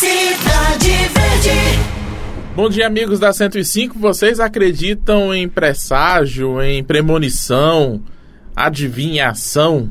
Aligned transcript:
Cidade 0.00 0.88
Verde. 1.12 1.78
Bom 2.56 2.70
dia, 2.70 2.86
amigos 2.86 3.20
da 3.20 3.34
105. 3.34 3.98
Vocês 3.98 4.40
acreditam 4.40 5.34
em 5.34 5.46
presságio, 5.46 6.62
em 6.62 6.82
premonição, 6.82 8.00
adivinhação? 8.56 9.90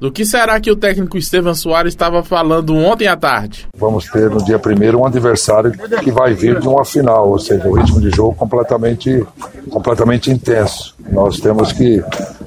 Do 0.00 0.10
que 0.10 0.26
será 0.26 0.58
que 0.58 0.68
o 0.68 0.74
técnico 0.74 1.16
Estevam 1.16 1.54
Soares 1.54 1.92
estava 1.92 2.24
falando 2.24 2.74
ontem 2.74 3.06
à 3.06 3.16
tarde? 3.16 3.68
Vamos 3.78 4.06
ter 4.06 4.28
no 4.28 4.44
dia 4.44 4.58
primeiro 4.58 4.98
um 4.98 5.06
adversário 5.06 5.70
que 6.02 6.10
vai 6.10 6.34
vir 6.34 6.58
de 6.58 6.66
uma 6.66 6.84
final, 6.84 7.28
ou 7.28 7.38
seja, 7.38 7.68
o 7.68 7.74
ritmo 7.74 8.00
de 8.00 8.10
jogo 8.10 8.34
completamente, 8.34 9.24
completamente 9.70 10.28
intenso. 10.28 10.92
Nós 11.08 11.38
temos 11.38 11.72
que, 11.72 12.02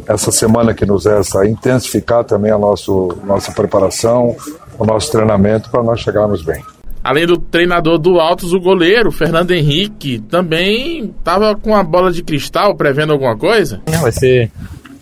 essa 0.05 0.33
semana 0.33 0.73
que 0.73 0.85
nos 0.85 1.05
resta, 1.05 1.47
intensificar 1.47 2.25
também 2.25 2.51
a 2.51 2.57
nosso, 2.57 3.17
nossa 3.23 3.53
preparação, 3.53 4.35
o 4.77 4.83
nosso 4.83 5.09
treinamento 5.13 5.69
para 5.69 5.81
nós 5.81 6.01
chegarmos 6.01 6.43
bem. 6.43 6.61
Além 7.03 7.25
do 7.25 7.37
treinador 7.37 7.97
do 7.97 8.19
Altos, 8.19 8.53
o 8.53 8.59
goleiro, 8.59 9.11
Fernando 9.11 9.51
Henrique, 9.51 10.19
também 10.19 11.13
estava 11.17 11.55
com 11.55 11.75
a 11.75 11.83
bola 11.83 12.11
de 12.11 12.21
cristal 12.21 12.75
prevendo 12.75 13.13
alguma 13.13 13.37
coisa? 13.37 13.81
Vai 14.01 14.11
ser 14.11 14.51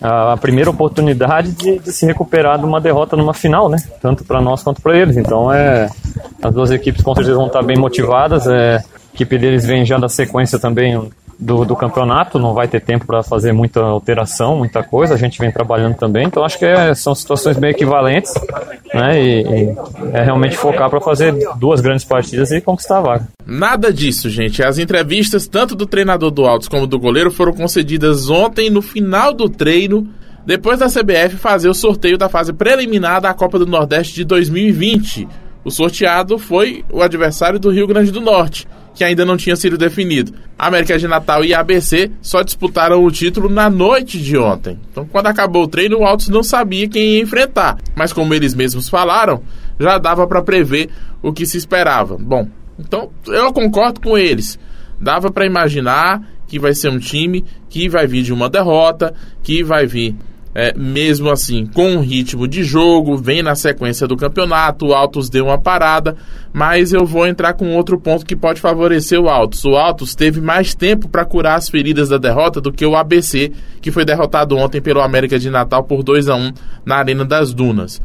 a 0.00 0.36
primeira 0.36 0.70
oportunidade 0.70 1.50
de, 1.52 1.78
de, 1.80 1.92
se 1.92 2.06
recuperar 2.06 2.58
de 2.58 2.64
uma 2.64 2.80
derrota 2.80 3.16
numa 3.16 3.34
final, 3.34 3.68
né? 3.68 3.78
Tanto 4.00 4.24
para 4.24 4.40
nós 4.40 4.62
quanto 4.62 4.80
para 4.80 4.96
eles. 4.96 5.16
Então, 5.16 5.52
é, 5.52 5.90
as 6.40 6.54
duas 6.54 6.70
equipes 6.70 7.02
com 7.02 7.14
certeza 7.14 7.36
vão 7.36 7.48
estar 7.48 7.62
bem 7.62 7.76
motivadas. 7.76 8.46
É, 8.46 8.76
a 8.76 9.14
equipe 9.14 9.36
deles 9.36 9.66
vem 9.66 9.84
já 9.84 9.98
da 9.98 10.08
sequência 10.08 10.58
também 10.58 11.10
do, 11.38 11.64
do 11.64 11.76
campeonato, 11.76 12.38
não 12.38 12.52
vai 12.52 12.66
ter 12.66 12.80
tempo 12.80 13.06
para 13.06 13.22
fazer 13.22 13.52
muita 13.52 13.80
alteração, 13.80 14.56
muita 14.56 14.82
coisa. 14.82 15.14
A 15.14 15.16
gente 15.16 15.38
vem 15.38 15.52
trabalhando 15.52 15.94
também. 15.94 16.26
Então, 16.26 16.44
acho 16.44 16.58
que 16.58 16.64
é, 16.64 16.92
são 16.94 17.14
situações 17.14 17.56
bem 17.56 17.70
equivalentes, 17.70 18.34
né? 18.92 19.22
E, 19.22 19.42
e 19.42 19.76
é 20.12 20.22
realmente 20.22 20.56
focar 20.56 20.90
para 20.90 21.00
fazer 21.00 21.34
duas 21.56 21.80
grandes 21.80 22.04
partidas 22.04 22.50
e 22.50 22.60
conquistar 22.60 22.98
a 22.98 23.02
vaga. 23.02 23.28
Nada 23.46 23.92
disso, 23.92 24.28
gente. 24.28 24.62
As 24.62 24.78
entrevistas, 24.78 25.46
tanto 25.46 25.76
do 25.76 25.86
treinador 25.86 26.30
do 26.30 26.44
Altos 26.44 26.68
como 26.68 26.86
do 26.86 26.98
goleiro, 26.98 27.30
foram 27.30 27.52
concedidas 27.52 28.28
ontem 28.28 28.68
no 28.68 28.82
final 28.82 29.32
do 29.32 29.48
treino, 29.48 30.08
depois 30.44 30.80
da 30.80 30.88
CBF 30.88 31.36
fazer 31.36 31.68
o 31.68 31.74
sorteio 31.74 32.18
da 32.18 32.28
fase 32.28 32.52
preliminar 32.52 33.20
da 33.20 33.32
Copa 33.32 33.58
do 33.58 33.66
Nordeste 33.66 34.14
de 34.14 34.24
2020. 34.24 35.28
O 35.64 35.70
sorteado 35.70 36.38
foi 36.38 36.84
o 36.90 37.02
adversário 37.02 37.58
do 37.58 37.70
Rio 37.70 37.86
Grande 37.86 38.10
do 38.10 38.20
Norte, 38.20 38.66
que 38.94 39.04
ainda 39.04 39.24
não 39.24 39.36
tinha 39.36 39.54
sido 39.56 39.78
definido. 39.78 40.32
A 40.58 40.66
América 40.66 40.98
de 40.98 41.06
Natal 41.06 41.44
e 41.44 41.54
ABC 41.54 42.10
só 42.20 42.42
disputaram 42.42 43.04
o 43.04 43.10
título 43.10 43.48
na 43.48 43.70
noite 43.70 44.18
de 44.18 44.36
ontem. 44.36 44.78
Então, 44.90 45.06
quando 45.06 45.26
acabou 45.26 45.64
o 45.64 45.68
treino, 45.68 45.98
o 45.98 46.04
Altos 46.04 46.28
não 46.28 46.42
sabia 46.42 46.88
quem 46.88 47.14
ia 47.14 47.20
enfrentar. 47.20 47.78
Mas 47.94 48.12
como 48.12 48.34
eles 48.34 48.54
mesmos 48.54 48.88
falaram, 48.88 49.42
já 49.78 49.98
dava 49.98 50.26
para 50.26 50.42
prever 50.42 50.88
o 51.22 51.32
que 51.32 51.46
se 51.46 51.56
esperava. 51.56 52.16
Bom, 52.18 52.48
então, 52.78 53.10
eu 53.26 53.52
concordo 53.52 54.00
com 54.00 54.18
eles. 54.18 54.58
Dava 55.00 55.30
para 55.30 55.46
imaginar 55.46 56.22
que 56.48 56.58
vai 56.58 56.74
ser 56.74 56.88
um 56.88 56.98
time 56.98 57.44
que 57.68 57.88
vai 57.88 58.06
vir 58.06 58.22
de 58.22 58.32
uma 58.32 58.48
derrota, 58.48 59.14
que 59.42 59.62
vai 59.62 59.86
vir 59.86 60.16
é, 60.54 60.72
mesmo 60.76 61.30
assim 61.30 61.66
com 61.66 61.92
um 61.92 62.00
ritmo 62.00 62.48
de 62.48 62.64
jogo, 62.64 63.16
vem 63.16 63.42
na 63.42 63.54
sequência 63.54 64.06
do 64.06 64.16
campeonato, 64.16 64.86
o 64.86 64.94
Altos 64.94 65.28
deu 65.28 65.46
uma 65.46 65.58
parada, 65.58 66.16
mas 66.52 66.92
eu 66.92 67.04
vou 67.04 67.26
entrar 67.26 67.54
com 67.54 67.76
outro 67.76 68.00
ponto 68.00 68.24
que 68.26 68.34
pode 68.34 68.60
favorecer 68.60 69.20
o 69.20 69.28
Altos. 69.28 69.64
O 69.64 69.76
Altos 69.76 70.14
teve 70.14 70.40
mais 70.40 70.74
tempo 70.74 71.08
para 71.08 71.24
curar 71.24 71.56
as 71.56 71.68
feridas 71.68 72.08
da 72.08 72.18
derrota 72.18 72.60
do 72.60 72.72
que 72.72 72.84
o 72.84 72.96
ABC, 72.96 73.52
que 73.80 73.90
foi 73.90 74.04
derrotado 74.04 74.56
ontem 74.56 74.80
pelo 74.80 75.00
América 75.00 75.38
de 75.38 75.50
Natal 75.50 75.84
por 75.84 76.02
2 76.02 76.28
a 76.28 76.34
1 76.34 76.52
na 76.84 76.96
Arena 76.96 77.24
das 77.24 77.52
Dunas. 77.52 78.00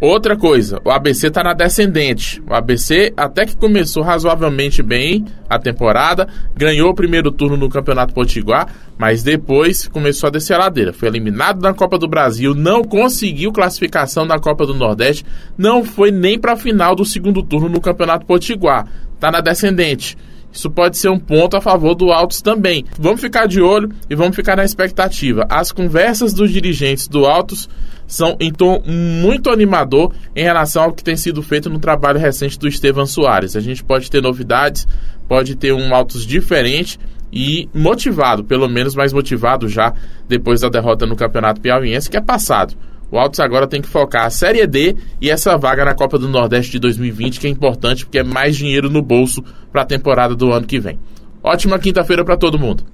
Outra 0.00 0.36
coisa, 0.36 0.80
o 0.84 0.92
ABC 0.92 1.26
está 1.26 1.42
na 1.42 1.52
descendente. 1.52 2.40
O 2.48 2.54
ABC 2.54 3.12
até 3.16 3.44
que 3.44 3.56
começou 3.56 4.04
razoavelmente 4.04 4.80
bem 4.80 5.24
a 5.50 5.58
temporada, 5.58 6.28
ganhou 6.54 6.90
o 6.90 6.94
primeiro 6.94 7.32
turno 7.32 7.56
no 7.56 7.68
Campeonato 7.68 8.14
Potiguar, 8.14 8.68
mas 8.96 9.24
depois 9.24 9.88
começou 9.88 10.28
a 10.28 10.30
descer 10.30 10.54
a 10.54 10.58
ladeira. 10.58 10.92
Foi 10.92 11.08
eliminado 11.08 11.60
na 11.60 11.74
Copa 11.74 11.98
do 11.98 12.06
Brasil, 12.06 12.54
não 12.54 12.84
conseguiu 12.84 13.50
classificação 13.50 14.24
na 14.24 14.38
Copa 14.38 14.64
do 14.64 14.74
Nordeste, 14.74 15.26
não 15.56 15.84
foi 15.84 16.12
nem 16.12 16.38
para 16.38 16.52
a 16.52 16.56
final 16.56 16.94
do 16.94 17.04
segundo 17.04 17.42
turno 17.42 17.68
no 17.68 17.80
Campeonato 17.80 18.24
Potiguar. 18.24 18.86
Está 19.16 19.32
na 19.32 19.40
descendente. 19.40 20.16
Isso 20.52 20.70
pode 20.70 20.98
ser 20.98 21.08
um 21.08 21.18
ponto 21.18 21.56
a 21.56 21.60
favor 21.60 21.94
do 21.94 22.10
Altos 22.10 22.40
também. 22.40 22.84
Vamos 22.98 23.20
ficar 23.20 23.46
de 23.46 23.60
olho 23.60 23.90
e 24.08 24.14
vamos 24.14 24.34
ficar 24.34 24.56
na 24.56 24.64
expectativa. 24.64 25.46
As 25.48 25.70
conversas 25.70 26.32
dos 26.32 26.50
dirigentes 26.50 27.06
do 27.06 27.26
Altos 27.26 27.68
são 28.06 28.36
em 28.40 28.50
tom 28.50 28.82
muito 28.86 29.50
animador 29.50 30.12
em 30.34 30.42
relação 30.42 30.84
ao 30.84 30.92
que 30.92 31.04
tem 31.04 31.16
sido 31.16 31.42
feito 31.42 31.68
no 31.68 31.78
trabalho 31.78 32.18
recente 32.18 32.58
do 32.58 32.66
Estevam 32.66 33.06
Soares. 33.06 33.54
A 33.54 33.60
gente 33.60 33.84
pode 33.84 34.10
ter 34.10 34.22
novidades, 34.22 34.88
pode 35.28 35.54
ter 35.54 35.72
um 35.72 35.94
Altos 35.94 36.26
diferente 36.26 36.98
e 37.30 37.68
motivado, 37.74 38.42
pelo 38.42 38.68
menos 38.68 38.94
mais 38.94 39.12
motivado 39.12 39.68
já 39.68 39.92
depois 40.26 40.62
da 40.62 40.70
derrota 40.70 41.04
no 41.06 41.14
Campeonato 41.14 41.60
Piauiense, 41.60 42.08
que 42.08 42.16
é 42.16 42.20
passado. 42.20 42.74
O 43.10 43.18
Altos 43.18 43.40
agora 43.40 43.66
tem 43.66 43.80
que 43.80 43.88
focar 43.88 44.26
a 44.26 44.30
Série 44.30 44.66
D 44.66 44.94
e 45.20 45.30
essa 45.30 45.56
vaga 45.56 45.84
na 45.84 45.94
Copa 45.94 46.18
do 46.18 46.28
Nordeste 46.28 46.72
de 46.72 46.78
2020, 46.78 47.40
que 47.40 47.46
é 47.46 47.50
importante 47.50 48.04
porque 48.04 48.18
é 48.18 48.22
mais 48.22 48.54
dinheiro 48.56 48.90
no 48.90 49.02
bolso 49.02 49.42
para 49.72 49.80
a 49.82 49.86
temporada 49.86 50.34
do 50.34 50.52
ano 50.52 50.66
que 50.66 50.78
vem. 50.78 50.98
Ótima 51.42 51.78
quinta-feira 51.78 52.22
para 52.24 52.36
todo 52.36 52.58
mundo. 52.58 52.84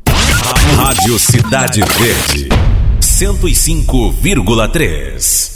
Rádio 0.76 1.18
Cidade 1.18 1.80
Verde, 1.80 2.48
105,3. 3.00 5.53